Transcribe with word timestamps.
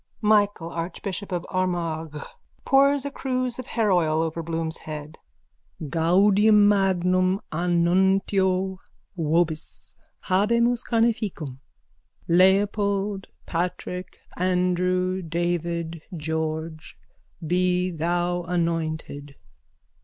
MICHAEL, 0.23 0.69
ARCHBISHOP 0.71 1.31
OF 1.31 1.45
ARMAGH: 1.51 2.25
(Pours 2.65 3.05
a 3.05 3.11
cruse 3.11 3.59
of 3.59 3.67
hairoil 3.67 4.23
over 4.23 4.41
Bloom's 4.41 4.77
head.) 4.79 5.19
Gaudium 5.89 6.67
magnum 6.67 7.39
annuntio 7.51 8.79
vobis. 9.15 9.95
Habemus 10.21 10.83
carneficem. 10.89 11.59
Leopold, 12.27 13.27
Patrick, 13.45 14.17
Andrew, 14.37 15.21
David, 15.21 16.01
George, 16.17 16.97
be 17.45 17.91
thou 17.91 18.41
anointed! 18.47 19.35